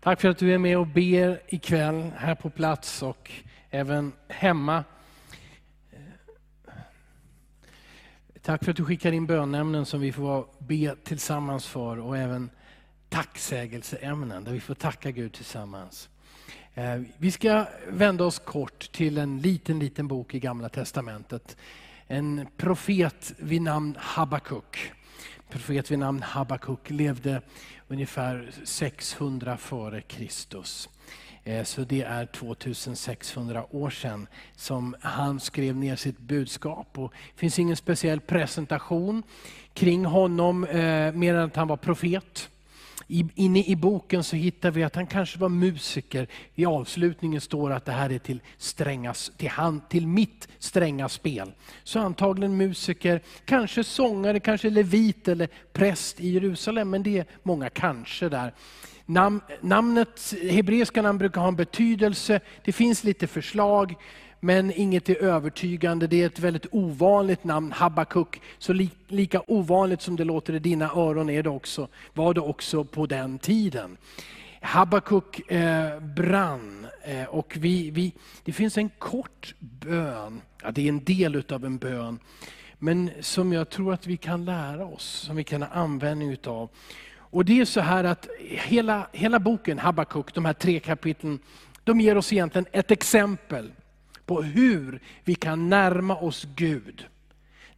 [0.00, 3.30] Tack för att du är med och ber ikväll här på plats och
[3.70, 4.84] även hemma.
[5.92, 6.72] Eh,
[8.42, 12.50] tack för att du skickar in bönämnen som vi får be tillsammans för och även
[13.08, 16.08] tacksägelseämnen där vi får tacka Gud tillsammans.
[16.74, 21.56] Eh, vi ska vända oss kort till en liten, liten bok i Gamla Testamentet.
[22.06, 24.92] En profet vid namn Habakuk.
[25.50, 27.42] Profet vid namn Habakuk levde
[27.88, 30.88] ungefär 600 före Kristus.
[31.44, 36.98] Eh, så det är 2600 år sedan som han skrev ner sitt budskap.
[36.98, 39.22] Och det finns ingen speciell presentation
[39.74, 42.50] kring honom, eh, mer än att han var profet.
[43.06, 46.28] Inne i boken så hittar vi att han kanske var musiker.
[46.54, 51.52] I avslutningen står att det här är till, strängas, till, han, till mitt stränga spel.
[51.84, 56.90] Så antagligen musiker, kanske sångare, kanske levit eller präst i Jerusalem.
[56.90, 58.54] Men det är många kanske där.
[59.06, 62.40] Nam, namnet, hebreiska namn brukar ha en betydelse.
[62.64, 63.94] Det finns lite förslag
[64.40, 66.06] men inget är övertygande.
[66.06, 68.40] Det är ett väldigt ovanligt namn, Habakuk.
[68.58, 72.40] Så li, lika ovanligt som det låter i dina öron är det också, var det
[72.40, 73.96] också på den tiden.
[74.60, 78.12] Habakuk eh, brann eh, och vi, vi,
[78.44, 82.18] det finns en kort bön, ja, det är en del av en bön,
[82.78, 86.68] men som jag tror att vi kan lära oss, som vi kan ha användning utav.
[87.30, 91.38] Och det är så här att hela, hela boken Habakuk, de här tre kapitlen,
[91.84, 93.72] de ger oss egentligen ett exempel
[94.28, 97.06] på hur vi kan närma oss Gud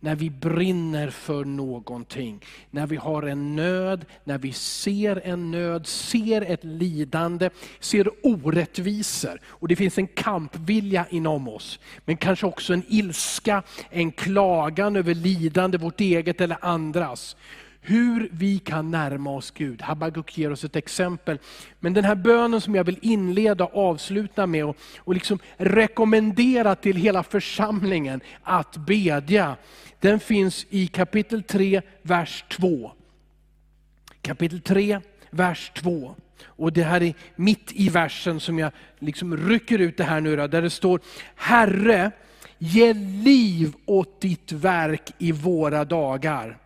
[0.00, 2.44] när vi brinner för någonting.
[2.70, 9.40] När vi har en nöd, när vi ser en nöd, ser ett lidande, ser orättvisor.
[9.44, 11.78] Och det finns en kampvilja inom oss.
[12.04, 17.36] Men kanske också en ilska, en klagan över lidande, vårt eget eller andras
[17.80, 19.82] hur vi kan närma oss Gud.
[19.82, 21.38] Habakuk ger oss ett exempel.
[21.80, 26.74] Men den här bönen som jag vill inleda och avsluta med och, och liksom rekommendera
[26.74, 29.56] till hela församlingen att bedja,
[30.00, 32.92] den finns i kapitel 3, vers 2.
[34.22, 36.14] Kapitel 3, vers 2.
[36.44, 40.36] Och det här är mitt i versen som jag liksom rycker ut det här nu
[40.36, 41.00] då, där det står,
[41.34, 42.10] Herre,
[42.58, 46.58] ge liv åt ditt verk i våra dagar.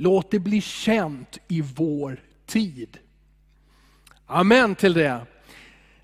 [0.00, 2.98] Låt det bli känt i vår tid.
[4.26, 5.26] Amen till det.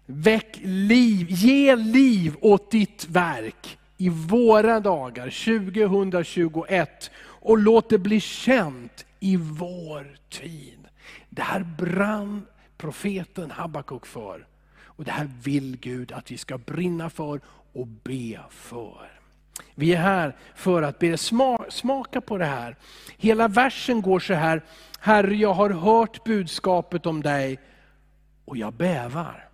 [0.07, 8.21] Väck liv, ge liv åt ditt verk i våra dagar 2021 och låt det bli
[8.21, 10.79] känt i vår tid.
[11.31, 14.47] Det här brann profeten Habakuk för.
[14.77, 17.41] Och det här vill Gud att vi ska brinna för
[17.73, 19.14] och be för.
[19.75, 21.17] Vi är här för att be
[21.69, 22.77] smaka på det här.
[23.17, 24.63] Hela versen går så här,
[25.01, 27.59] Herre jag har hört budskapet om dig
[28.45, 29.49] och jag bävar.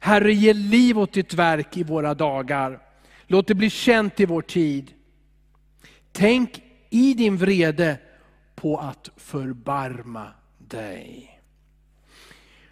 [0.00, 2.78] Herre ge liv åt ditt verk i våra dagar.
[3.26, 4.92] Låt det bli känt i vår tid.
[6.12, 7.98] Tänk i din vrede
[8.54, 10.26] på att förbarma
[10.58, 11.40] dig.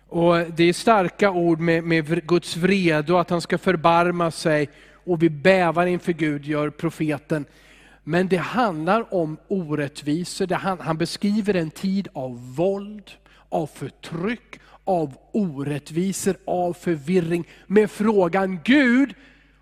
[0.08, 4.68] Och Det är starka ord med, med Guds vrede och att han ska förbarma sig
[5.08, 7.44] och vi bävar inför Gud, gör profeten.
[8.04, 13.10] Men det handlar om orättvisor, han, han beskriver en tid av våld,
[13.48, 17.48] av förtryck, av orättvisor, av förvirring.
[17.66, 19.14] Med frågan, Gud,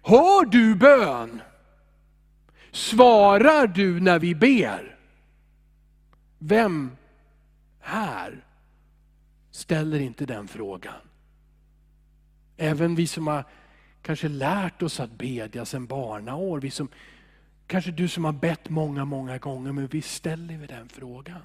[0.02, 1.42] hör du bön?
[2.70, 4.96] Svarar du när vi ber?
[6.38, 6.90] Vem
[7.80, 8.44] här
[9.50, 10.94] ställer inte den frågan?
[12.56, 13.44] Även vi som har
[14.06, 16.60] kanske lärt oss att bedja sedan barnaår.
[16.60, 16.88] Vi som,
[17.66, 21.42] kanske du som har bett många, många gånger, men vi ställer vi den frågan.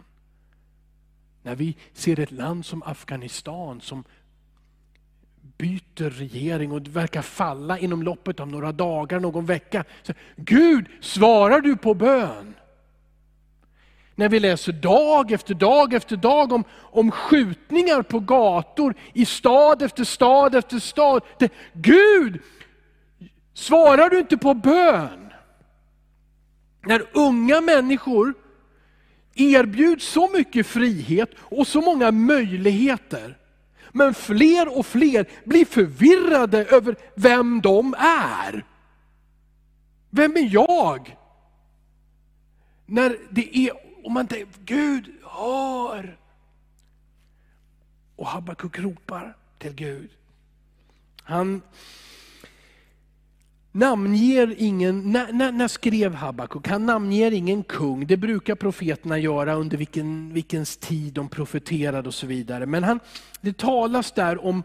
[1.43, 4.03] När vi ser ett land som Afghanistan som
[5.57, 9.83] byter regering och verkar falla inom loppet av några dagar, någon vecka.
[10.03, 12.53] Så, Gud, svarar du på bön?
[14.15, 19.81] När vi läser dag efter dag efter dag om, om skjutningar på gator i stad
[19.81, 21.23] efter stad efter stad.
[21.39, 22.41] Det, Gud,
[23.53, 25.33] svarar du inte på bön?
[26.85, 28.33] När unga människor
[29.35, 33.37] erbjuds så mycket frihet och så många möjligheter.
[33.91, 38.65] Men fler och fler blir förvirrade över vem de är.
[40.09, 41.17] Vem är jag?
[42.85, 46.17] När det är och man tänker, Gud hör.
[48.15, 50.09] Och Habakuk ropar till Gud.
[51.23, 51.61] Han,
[53.71, 56.67] namnger ingen, när, när, när skrev Habakuk?
[56.67, 58.07] Han namnger ingen kung.
[58.07, 62.65] Det brukar profeterna göra under vilken, vilkens tid de profeterade och så vidare.
[62.65, 62.99] Men han,
[63.41, 64.63] det talas där om,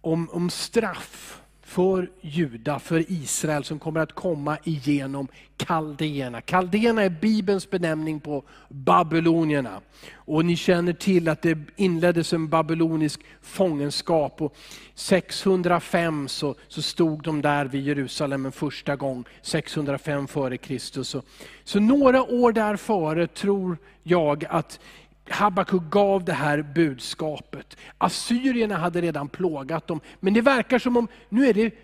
[0.00, 6.40] om, om straff för Juda, för Israel som kommer att komma igenom kaldéerna.
[6.40, 9.80] Kaldéerna är Bibelns benämning på babylonierna.
[10.12, 14.42] Och ni känner till att det inleddes en babylonisk fångenskap.
[14.42, 14.56] Och
[14.94, 21.08] 605 så, så stod de där vid Jerusalem en första gång, 605 före Kristus.
[21.08, 21.22] Så,
[21.64, 24.80] så några år där före tror jag att
[25.28, 27.76] Habakuk gav det här budskapet.
[27.98, 31.74] Assyrierna hade redan plågat dem, men det verkar som om nu är det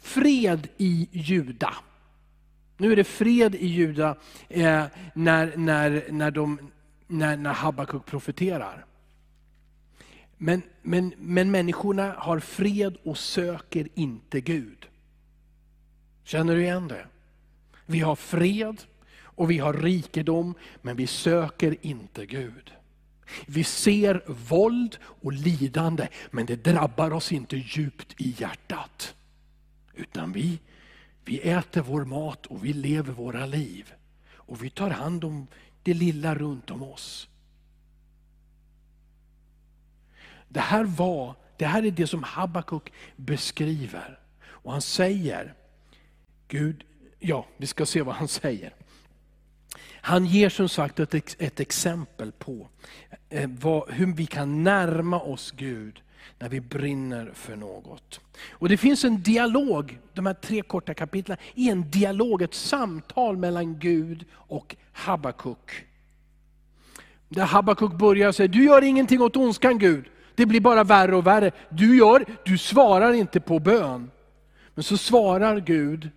[0.00, 1.74] fred i Juda.
[2.76, 4.16] Nu är det fred i Juda
[4.48, 6.58] eh, när, när, när, de,
[7.06, 8.84] när, när Habakuk profeterar.
[10.36, 14.86] Men, men, men människorna har fred och söker inte Gud.
[16.24, 17.06] Känner du igen det?
[17.86, 18.82] Vi har fred
[19.22, 22.72] och vi har rikedom, men vi söker inte Gud.
[23.46, 29.14] Vi ser våld och lidande, men det drabbar oss inte djupt i hjärtat.
[29.94, 30.58] Utan vi,
[31.24, 33.92] vi äter vår mat och vi lever våra liv.
[34.30, 35.46] Och vi tar hand om
[35.82, 37.28] det lilla runt om oss.
[40.48, 44.18] Det här, var, det här är det som Habakuk beskriver.
[44.40, 45.54] Och han säger,
[46.48, 46.84] Gud,
[47.18, 48.74] ja vi ska se vad han säger.
[50.08, 52.68] Han ger som sagt ett, ett exempel på
[53.30, 56.02] eh, vad, hur vi kan närma oss Gud
[56.38, 58.20] när vi brinner för något.
[58.50, 63.36] Och Det finns en dialog, de här tre korta kapitlen, är en dialog, ett samtal
[63.36, 65.84] mellan Gud och Habakuk.
[67.28, 71.26] Där Habakuk börjar säga, du gör ingenting åt ondskan Gud, det blir bara värre och
[71.26, 71.50] värre.
[71.68, 74.10] Du, gör, du svarar inte på bön.
[74.74, 76.10] Men så svarar Gud,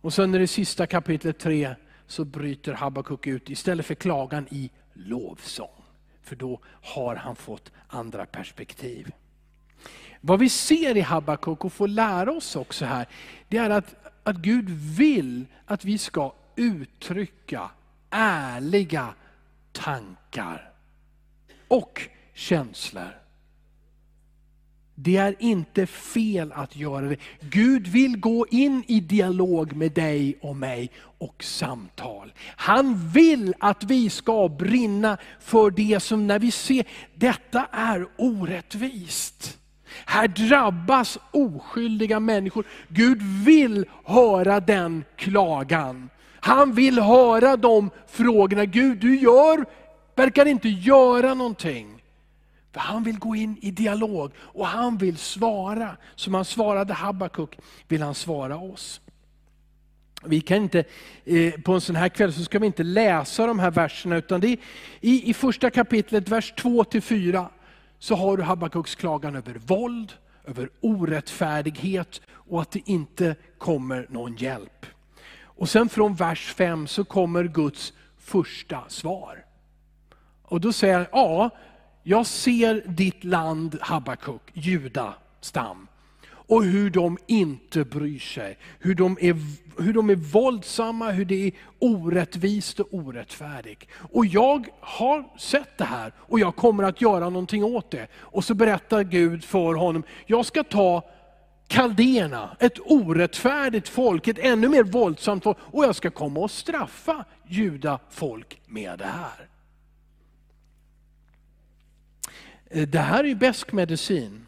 [0.00, 1.74] och sen är det sista kapitlet 3,
[2.06, 5.82] så bryter Habakuk ut istället för klagan i lovsång.
[6.22, 9.12] För då har han fått andra perspektiv.
[10.20, 13.08] Vad vi ser i Habakuk och får lära oss också här,
[13.48, 17.70] det är att, att Gud vill att vi ska uttrycka
[18.10, 19.14] ärliga
[19.72, 20.72] tankar
[21.68, 23.25] och känslor.
[24.98, 27.16] Det är inte fel att göra det.
[27.40, 32.32] Gud vill gå in i dialog med dig och mig och samtal.
[32.56, 36.84] Han vill att vi ska brinna för det som när vi ser,
[37.14, 39.58] detta är orättvist.
[40.04, 42.64] Här drabbas oskyldiga människor.
[42.88, 46.10] Gud vill höra den klagan.
[46.40, 48.64] Han vill höra de frågorna.
[48.64, 49.64] Gud, du gör,
[50.14, 51.95] verkar inte göra någonting.
[52.76, 55.96] För han vill gå in i dialog och han vill svara.
[56.14, 57.58] Som han svarade Habakuk
[57.88, 59.00] vill han svara oss.
[60.24, 60.84] Vi kan inte,
[61.24, 64.40] eh, på en sån här kväll så ska vi inte läsa de här verserna, utan
[64.40, 64.58] det är,
[65.00, 67.46] i, i första kapitlet, vers 2-4,
[67.98, 70.12] så har du Habakuks klagan över våld,
[70.44, 74.86] över orättfärdighet och att det inte kommer någon hjälp.
[75.40, 79.44] Och sen från vers 5 så kommer Guds första svar.
[80.42, 81.50] Och då säger han, ja,
[82.08, 85.88] jag ser ditt land Habakuk, Juda stam.
[86.28, 88.58] Och hur de inte bryr sig.
[88.78, 89.36] Hur de, är,
[89.82, 93.86] hur de är våldsamma, hur det är orättvist och orättfärdigt.
[94.12, 98.06] Och jag har sett det här och jag kommer att göra någonting åt det.
[98.14, 101.02] Och så berättar Gud för honom, jag ska ta
[101.68, 107.24] kaldéerna, ett orättfärdigt folk, ett ännu mer våldsamt folk, och jag ska komma och straffa
[107.46, 109.48] juda folk med det här.
[112.28, 114.46] Eh, Eh, det här är ju bäsk medicin.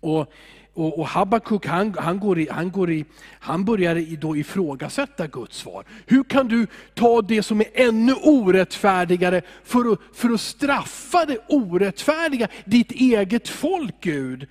[0.00, 0.32] Och,
[0.74, 3.04] och, och Habakuk han, han, går i, han, går i,
[3.40, 5.84] han börjar då ifrågasätta Guds svar.
[6.06, 11.38] Hur kan du ta det som är ännu orättfärdigare för att, för att straffa det
[11.48, 14.46] orättfärdiga, ditt eget folk Gud?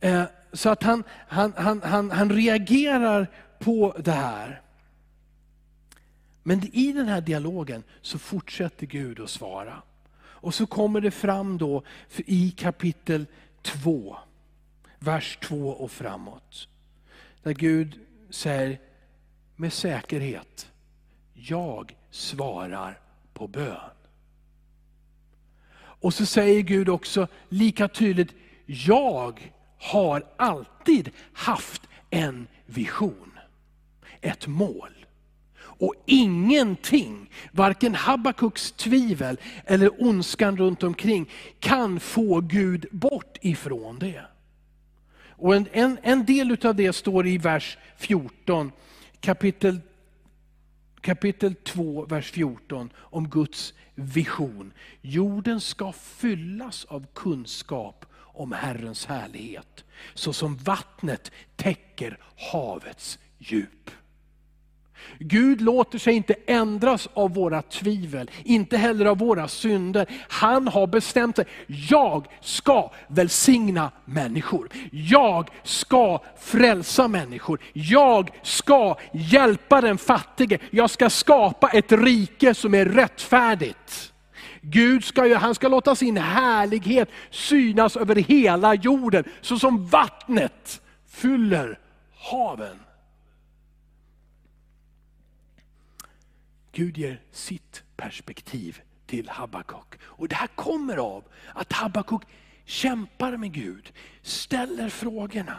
[0.00, 0.22] Eh,
[0.52, 4.60] så att han, han, han, han, han reagerar på det här.
[6.42, 9.82] Men i den här dialogen så fortsätter Gud att svara.
[10.40, 11.82] Och så kommer det fram då
[12.16, 13.26] i kapitel
[13.62, 14.16] 2,
[14.98, 16.68] vers 2 och framåt.
[17.42, 18.80] Där Gud säger
[19.56, 20.70] med säkerhet,
[21.34, 23.00] jag svarar
[23.34, 23.90] på bön.
[25.78, 28.34] Och så säger Gud också lika tydligt,
[28.66, 33.38] jag har alltid haft en vision,
[34.20, 34.97] ett mål.
[35.78, 41.30] Och ingenting, varken Habakuks tvivel eller ondskan runt omkring
[41.60, 44.22] kan få Gud bort ifrån det.
[45.30, 48.72] Och en, en, en del av det står i vers 14,
[49.20, 49.80] kapitel,
[51.00, 54.72] kapitel 2, vers 14, om Guds vision.
[55.00, 62.18] Jorden ska fyllas av kunskap om Herrens härlighet, så som vattnet täcker
[62.52, 63.90] havets djup.
[65.18, 70.06] Gud låter sig inte ändras av våra tvivel, inte heller av våra synder.
[70.28, 74.68] Han har bestämt sig, jag ska välsigna människor.
[74.92, 77.60] Jag ska frälsa människor.
[77.72, 80.58] Jag ska hjälpa den fattige.
[80.70, 84.12] Jag ska skapa ett rike som är rättfärdigt.
[84.60, 91.78] Gud ska, han ska låta sin härlighet synas över hela jorden, så som vattnet fyller
[92.30, 92.76] haven.
[96.78, 99.94] Gud ger sitt perspektiv till Habakuk.
[100.02, 102.22] Och det här kommer av att Habakuk
[102.64, 103.92] kämpar med Gud,
[104.22, 105.58] ställer frågorna,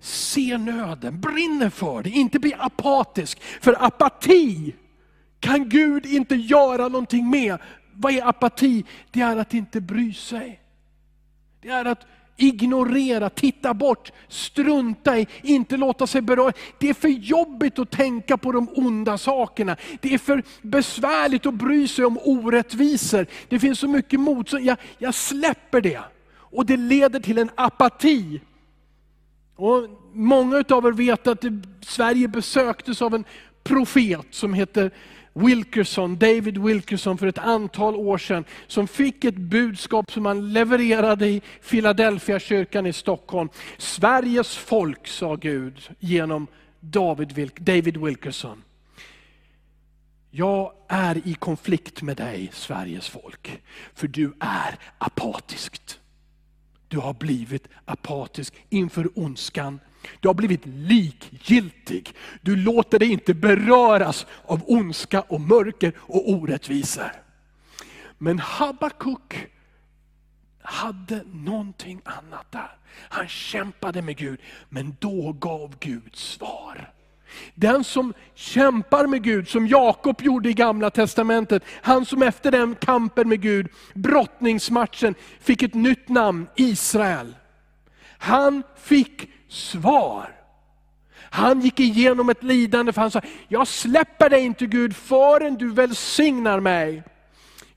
[0.00, 3.42] ser nöden, brinner för det, inte blir apatisk.
[3.42, 4.74] För apati
[5.40, 7.58] kan Gud inte göra någonting med.
[7.92, 8.84] Vad är apati?
[9.10, 10.60] Det är att inte bry sig.
[11.60, 12.06] Det är att
[12.38, 16.52] ignorera, titta bort, strunta i, inte låta sig beröra.
[16.78, 19.76] Det är för jobbigt att tänka på de onda sakerna.
[20.00, 23.26] Det är för besvärligt att bry sig om orättvisor.
[23.48, 24.64] Det finns så mycket motstånd.
[24.64, 26.00] Jag, jag släpper det.
[26.30, 28.40] Och det leder till en apati.
[29.56, 31.44] Och många av er vet att
[31.80, 33.24] Sverige besöktes av en
[33.64, 34.90] profet som heter
[35.38, 41.26] Wilkerson, David Wilkerson för ett antal år sedan, som fick ett budskap som han levererade
[41.26, 43.48] i Philadelphia kyrkan i Stockholm.
[43.78, 46.46] Sveriges folk, sa Gud genom
[46.80, 48.62] David, David Wilkerson.
[50.30, 53.60] Jag är i konflikt med dig, Sveriges folk,
[53.94, 56.00] för du är apatiskt.
[56.88, 59.80] Du har blivit apatisk inför ondskan,
[60.20, 62.14] du har blivit likgiltig.
[62.40, 67.12] Du låter dig inte beröras av ondska och mörker och orättvisor.
[68.18, 69.46] Men Habakuk
[70.62, 72.76] hade någonting annat där.
[73.08, 76.92] Han kämpade med Gud, men då gav Gud svar.
[77.54, 82.74] Den som kämpar med Gud, som Jakob gjorde i gamla testamentet, han som efter den
[82.74, 87.36] kampen med Gud, brottningsmatchen, fick ett nytt namn, Israel.
[88.18, 90.34] Han fick svar.
[91.30, 95.72] Han gick igenom ett lidande för han sa, jag släpper dig inte Gud förrän du
[95.72, 97.02] välsignar mig.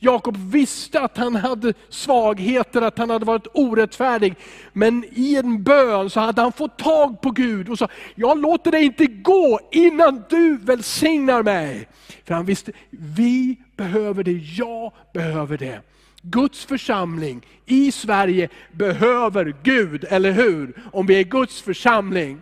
[0.04, 4.36] Jakob visste att han hade svagheter, att han hade varit orättfärdig.
[4.74, 8.72] Men i en bön så hade han fått tag på Gud och sa, jag låter
[8.72, 11.88] dig inte gå innan du välsignar mig.
[12.26, 15.82] För han visste, vi behöver det, jag behöver det.
[16.22, 20.74] Guds församling i Sverige behöver Gud, eller hur?
[20.92, 22.42] Om vi är Guds församling.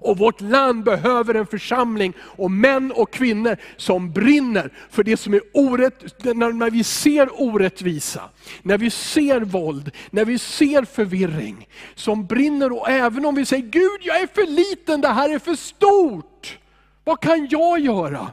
[0.00, 5.34] Och vårt land behöver en församling och män och kvinnor som brinner för det som
[5.34, 8.22] är orätt, när vi ser orättvisa,
[8.62, 11.68] när vi ser våld, när vi ser förvirring.
[11.94, 15.38] Som brinner och även om vi säger, Gud jag är för liten, det här är
[15.38, 16.58] för stort.
[17.04, 18.32] Vad kan jag göra?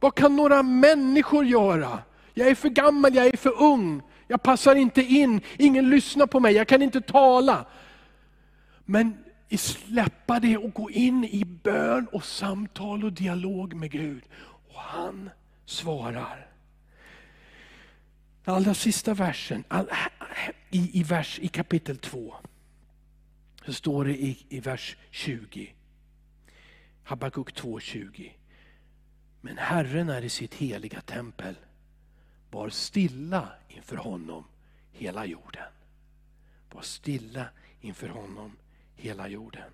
[0.00, 1.98] Vad kan några människor göra?
[2.34, 6.40] Jag är för gammal, jag är för ung, jag passar inte in, ingen lyssnar på
[6.40, 7.66] mig, jag kan inte tala.
[8.84, 9.16] Men
[9.58, 14.22] släppa det och gå in i bön och samtal och dialog med Gud.
[14.68, 15.30] Och han
[15.64, 16.46] svarar.
[18.44, 19.64] Allra sista versen,
[20.70, 22.34] i, i, vers, i kapitel 2,
[23.66, 25.74] så står det i, i vers 20.
[27.04, 28.30] Habakuk 2.20.
[29.40, 31.54] Men Herren är i sitt heliga tempel.
[32.50, 34.44] Var stilla inför honom
[34.92, 35.68] hela jorden.
[36.72, 37.46] Var stilla
[37.80, 38.56] inför honom
[38.96, 39.70] hela jorden.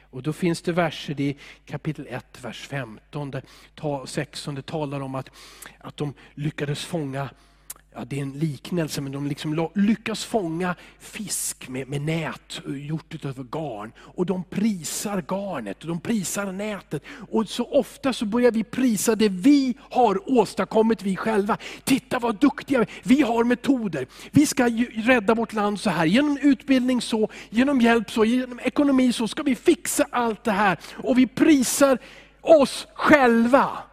[0.00, 5.14] Och då finns det verser i kapitel 1, vers 15, där 16, det talar om
[5.14, 5.30] att,
[5.78, 7.30] att de lyckades fånga
[7.94, 12.86] ja, det är en liknelse, men de liksom lyckas fånga fisk med, med nät eh,
[12.86, 13.92] gjort av garn.
[13.98, 17.02] Och de prisar garnet och de prisar nätet.
[17.30, 21.56] Och så ofta så börjar vi prisa det vi har åstadkommit vi själva.
[21.84, 24.06] Titta vad duktiga vi Vi har metoder.
[24.30, 26.06] Vi ska rädda vårt land så här.
[26.06, 30.78] Genom utbildning så, genom hjälp så, genom ekonomi så ska vi fixa allt det här.
[30.96, 31.98] Och vi prisar
[32.40, 33.91] oss själva.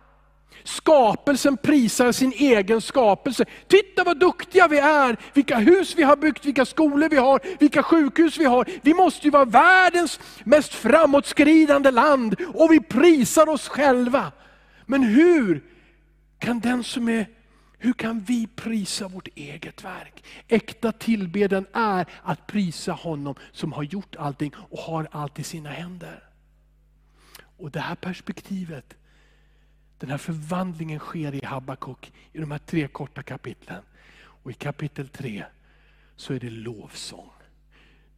[0.70, 3.46] Skapelsen prisar sin egen skapelse.
[3.68, 7.84] Titta vad duktiga vi är, vilka hus vi har byggt, vilka skolor vi har, vilka
[7.84, 8.70] sjukhus vi har.
[8.82, 14.32] Vi måste ju vara världens mest framåtskridande land och vi prisar oss själva.
[14.86, 15.64] Men hur
[16.40, 17.28] kan den som är
[17.82, 20.24] Hur kan vi prisa vårt eget verk?
[20.48, 25.70] Äkta tillbedjan är att prisa honom som har gjort allting och har allt i sina
[25.70, 26.24] händer.
[27.58, 28.99] Och det här perspektivet,
[30.00, 33.84] den här förvandlingen sker i Habakuk i de här tre korta kapitlen.
[34.22, 35.46] Och i kapitel tre
[36.16, 37.30] så är det lovsång.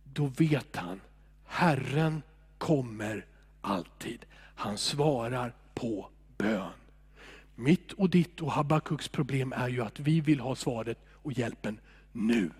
[0.03, 1.01] Då vet han,
[1.45, 2.21] Herren
[2.57, 3.25] kommer
[3.61, 4.25] alltid.
[4.55, 6.71] Han svarar på bön.
[7.55, 11.79] Mitt och ditt och Habakuks problem är ju att vi vill ha svaret och hjälpen
[12.11, 12.51] nu.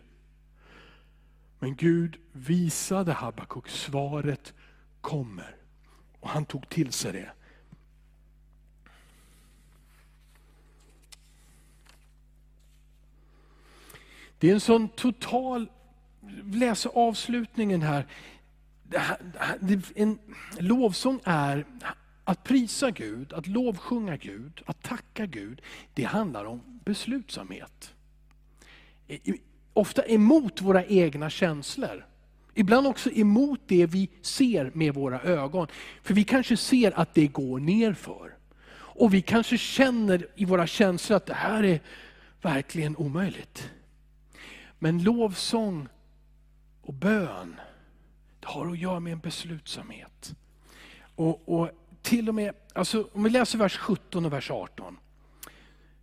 [1.59, 4.53] Men Gud visade Habakuk, svaret
[5.01, 5.55] kommer.
[6.19, 7.31] Och han tog till sig det.
[14.41, 15.69] Det är en sån total,
[16.53, 18.05] läs avslutningen här.
[19.95, 20.19] En
[20.59, 21.65] lovsång är
[22.23, 25.61] att prisa Gud, att lovsjunga Gud, att tacka Gud,
[25.93, 27.93] det handlar om beslutsamhet.
[29.73, 32.07] Ofta emot våra egna känslor.
[32.53, 35.67] Ibland också emot det vi ser med våra ögon.
[36.03, 38.35] För vi kanske ser att det går nerför.
[38.73, 41.81] Och vi kanske känner i våra känslor att det här är
[42.41, 43.71] verkligen omöjligt.
[44.83, 45.87] Men lovsång
[46.81, 47.55] och bön,
[48.39, 50.35] det har att göra med en beslutsamhet.
[51.15, 51.69] Och, och
[52.01, 54.97] till och med, alltså, om vi läser vers 17 och vers 18.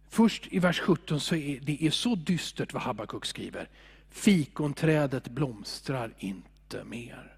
[0.08, 3.68] Först i vers 17 så är det är så dystert vad Habakuk skriver.
[4.11, 7.37] Fikonträdet blomstrar inte mer.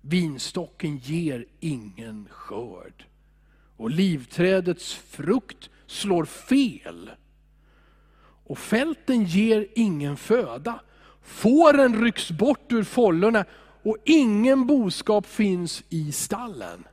[0.00, 3.04] Vinstocken ger ingen skörd.
[3.76, 7.10] Och livträdets frukt slår fel.
[8.48, 10.80] Och fälten ger ingen föda.
[11.22, 13.44] Fåren rycks bort ur follorna
[13.82, 16.84] och ingen boskap finns i stallen.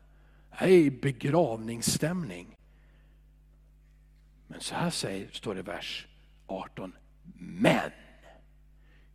[0.59, 2.55] Det är begravningsstämning.
[4.47, 6.07] Men så här säger, står det i vers
[6.47, 6.93] 18.
[7.37, 7.91] Men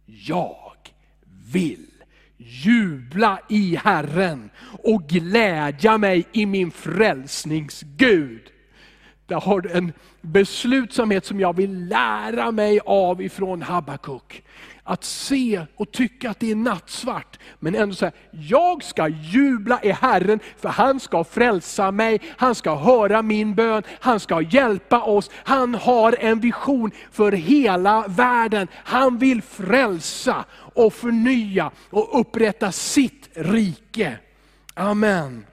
[0.07, 0.73] jag
[1.53, 1.91] vill
[2.37, 4.51] jubla i Herren
[4.83, 8.51] och glädja mig i min frälsningsgud.
[9.31, 14.43] Där har du en beslutsamhet som jag vill lära mig av ifrån Habakuk
[14.85, 19.91] att se och tycka att det är nattsvart, men ändå säga, jag ska jubla i
[19.91, 25.31] Herren, för han ska frälsa mig, han ska höra min bön, han ska hjälpa oss.
[25.35, 28.69] Han har en vision för hela världen.
[28.75, 34.19] Han vill frälsa och förnya och upprätta sitt rike.
[34.75, 35.47] Amen.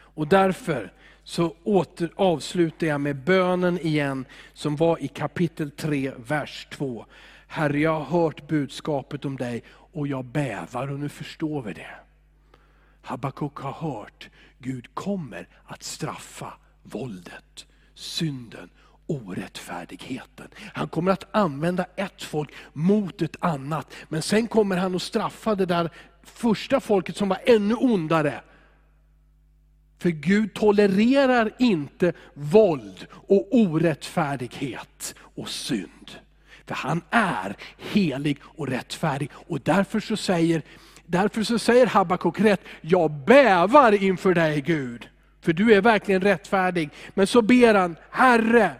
[0.00, 0.92] Och därför
[1.30, 7.06] så åter, avslutar jag med bönen igen, som var i kapitel 3, vers 2.
[7.46, 11.94] Herre, jag har hört budskapet om dig och jag bävar och nu förstår vi det.
[13.02, 18.70] Habakuk har hört, Gud kommer att straffa våldet, synden,
[19.06, 20.48] orättfärdigheten.
[20.74, 23.92] Han kommer att använda ett folk mot ett annat.
[24.08, 25.90] Men sen kommer han att straffa det där
[26.22, 28.40] första folket som var ännu ondare.
[30.00, 36.10] För Gud tolererar inte våld och orättfärdighet och synd.
[36.66, 39.30] För han är helig och rättfärdig.
[39.34, 40.62] Och därför så säger,
[41.06, 45.08] därför så säger Habakuk rätt, jag bävar inför dig Gud.
[45.40, 46.90] För du är verkligen rättfärdig.
[47.14, 48.70] Men så ber han, Herre,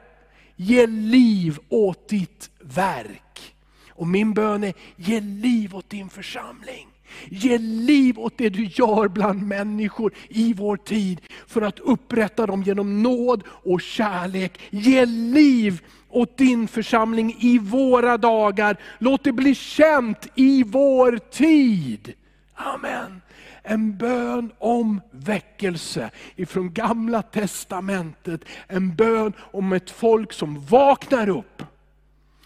[0.56, 3.54] ge liv åt ditt verk.
[3.88, 6.88] Och min bön är, ge liv åt din församling.
[7.28, 12.62] Ge liv åt det du gör bland människor i vår tid, för att upprätta dem
[12.62, 14.60] genom nåd och kärlek.
[14.70, 18.76] Ge liv åt din församling i våra dagar.
[18.98, 22.14] Låt det bli känt i vår tid.
[22.54, 23.20] Amen.
[23.62, 28.44] En bön om väckelse ifrån gamla testamentet.
[28.66, 31.62] En bön om ett folk som vaknar upp.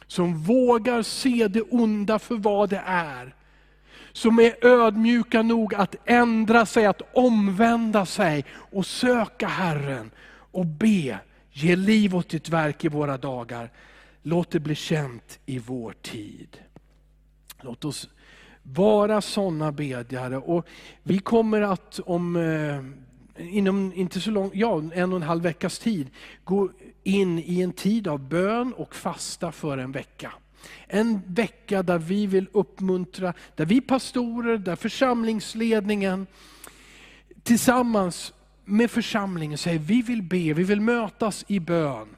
[0.06, 3.34] Som vågar se det onda för vad det är.
[4.14, 10.10] Som är ödmjuka nog att ändra sig, att omvända sig och söka Herren
[10.52, 11.18] och be
[11.56, 13.70] Ge liv åt ditt verk i våra dagar.
[14.22, 16.58] Låt det bli känt i vår tid.
[17.60, 18.08] Låt oss
[18.62, 20.36] vara sådana bedjare.
[20.36, 20.66] Och
[21.02, 25.78] vi kommer att om eh, inom inte så lång, ja, en och en halv veckas
[25.78, 26.10] tid
[26.44, 26.70] gå
[27.02, 30.32] in i en tid av bön och fasta för en vecka.
[30.86, 36.26] En vecka där vi vill uppmuntra, där vi pastorer, där församlingsledningen
[37.42, 38.32] tillsammans
[38.64, 42.08] med församlingen säger vi vill be, vi vill mötas i bön.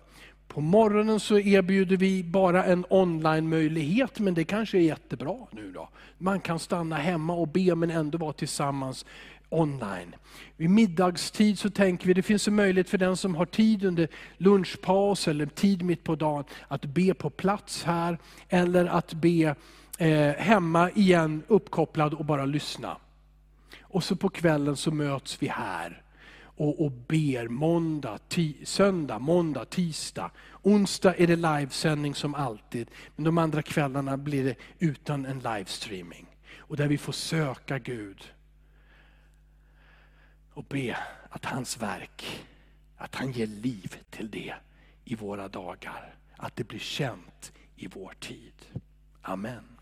[0.48, 5.88] På morgonen så erbjuder vi bara en online-möjlighet, men det kanske är jättebra nu då.
[6.18, 9.06] Man kan stanna hemma och be men ändå vara tillsammans
[9.48, 10.14] online.
[10.56, 14.08] Vid middagstid så tänker vi det finns en möjlighet för den som har tid under
[14.36, 19.54] lunchpaus eller tid mitt på dagen att be på plats här eller att be
[19.98, 22.96] eh, hemma igen uppkopplad och bara lyssna.
[23.80, 26.02] Och så på kvällen så möts vi här
[26.56, 28.18] och, och ber måndag,
[28.64, 30.30] söndag, måndag, tisdag.
[30.62, 36.26] Onsdag är det livesändning som alltid, men de andra kvällarna blir det utan en livestreaming.
[36.58, 38.24] Och där vi får söka Gud
[40.56, 40.98] och be
[41.30, 42.46] att hans verk,
[42.96, 44.54] att han ger liv till det
[45.04, 46.14] i våra dagar.
[46.36, 48.54] Att det blir känt i vår tid.
[49.22, 49.75] Amen.